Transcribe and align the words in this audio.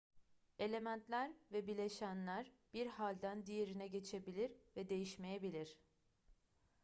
elementler 0.59 1.31
ve 1.51 1.67
bileşenler 1.67 2.51
bir 2.73 2.85
halden 2.87 3.45
diğerine 3.45 3.87
geçebilir 3.87 4.51
ve 4.75 4.89
değişmeyebilir 4.89 5.77